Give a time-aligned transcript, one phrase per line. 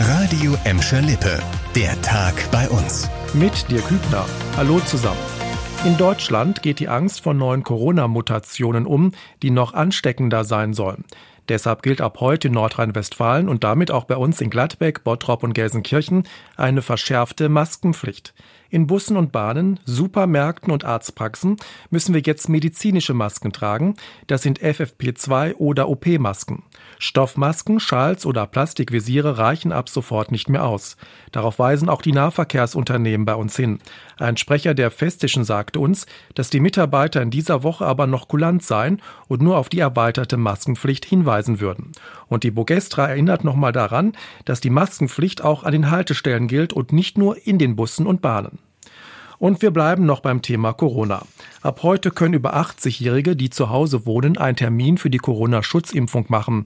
[0.00, 1.40] Radio Emscher Lippe.
[1.74, 3.10] Der Tag bei uns.
[3.34, 4.24] Mit dir Kübner.
[4.56, 5.18] Hallo zusammen.
[5.84, 9.10] In Deutschland geht die Angst vor neuen Corona-Mutationen um,
[9.42, 11.04] die noch ansteckender sein sollen.
[11.48, 15.52] Deshalb gilt ab heute in Nordrhein-Westfalen und damit auch bei uns in Gladbeck, Bottrop und
[15.52, 18.34] Gelsenkirchen eine verschärfte Maskenpflicht.
[18.70, 21.56] In Bussen und Bahnen, Supermärkten und Arztpraxen
[21.88, 23.96] müssen wir jetzt medizinische Masken tragen.
[24.26, 26.64] Das sind FFP2 oder OP-Masken.
[26.98, 30.98] Stoffmasken, Schals oder Plastikvisiere reichen ab sofort nicht mehr aus.
[31.32, 33.78] Darauf weisen auch die Nahverkehrsunternehmen bei uns hin.
[34.18, 38.62] Ein Sprecher der Festischen sagte uns, dass die Mitarbeiter in dieser Woche aber noch kulant
[38.62, 41.92] seien und nur auf die erweiterte Maskenpflicht hinweisen würden.
[42.26, 44.12] Und die Bogestra erinnert nochmal daran,
[44.44, 48.20] dass die Maskenpflicht auch an den Haltestellen gilt und nicht nur in den Bussen und
[48.20, 48.57] Bahnen.
[49.38, 51.22] Und wir bleiben noch beim Thema Corona.
[51.62, 56.64] Ab heute können über 80-Jährige, die zu Hause wohnen, einen Termin für die Corona-Schutzimpfung machen.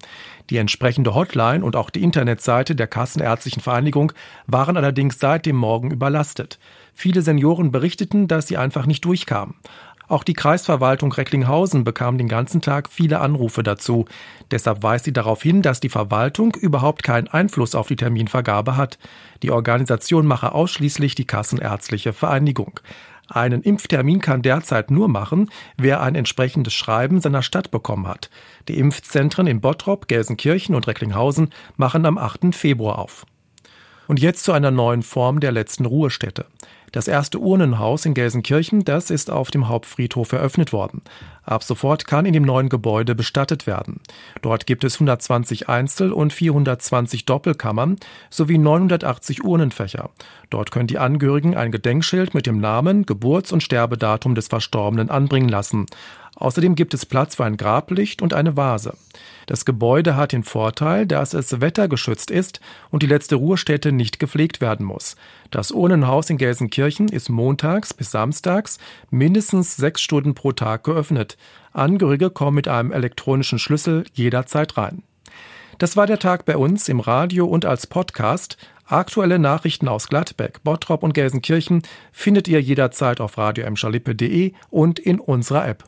[0.48, 4.12] Die entsprechende Hotline und auch die Internetseite der Kassenärztlichen Vereinigung
[4.46, 6.58] waren allerdings seit dem Morgen überlastet.
[6.94, 9.54] Viele Senioren berichteten, dass sie einfach nicht durchkamen.
[10.08, 14.04] Auch die Kreisverwaltung Recklinghausen bekam den ganzen Tag viele Anrufe dazu.
[14.50, 18.98] Deshalb weist sie darauf hin, dass die Verwaltung überhaupt keinen Einfluss auf die Terminvergabe hat.
[19.42, 22.80] Die Organisation mache ausschließlich die Kassenärztliche Vereinigung.
[23.28, 28.28] Einen Impftermin kann derzeit nur machen, wer ein entsprechendes Schreiben seiner Stadt bekommen hat.
[28.68, 32.54] Die Impfzentren in Bottrop, Gelsenkirchen und Recklinghausen machen am 8.
[32.54, 33.24] Februar auf.
[34.06, 36.44] Und jetzt zu einer neuen Form der letzten Ruhestätte.
[36.92, 41.00] Das erste Urnenhaus in Gelsenkirchen, das ist auf dem Hauptfriedhof eröffnet worden.
[41.42, 44.00] Ab sofort kann in dem neuen Gebäude bestattet werden.
[44.42, 47.96] Dort gibt es 120 Einzel- und 420 Doppelkammern
[48.28, 50.10] sowie 980 Urnenfächer.
[50.50, 55.48] Dort können die Angehörigen ein Gedenkschild mit dem Namen, Geburts- und Sterbedatum des Verstorbenen anbringen
[55.48, 55.86] lassen.
[56.36, 58.94] Außerdem gibt es Platz für ein Grablicht und eine Vase.
[59.46, 64.60] Das Gebäude hat den Vorteil, dass es wettergeschützt ist und die letzte Ruhestätte nicht gepflegt
[64.60, 65.16] werden muss.
[65.50, 68.78] Das Urnenhaus in Gelsenkirchen ist montags bis samstags
[69.10, 71.36] mindestens sechs Stunden pro Tag geöffnet.
[71.72, 75.02] Angehörige kommen mit einem elektronischen Schlüssel jederzeit rein.
[75.78, 78.56] Das war der Tag bei uns im Radio und als Podcast.
[78.86, 81.82] Aktuelle Nachrichten aus Gladbeck, Bottrop und Gelsenkirchen
[82.12, 83.66] findet ihr jederzeit auf radio
[84.70, 85.84] und in unserer App.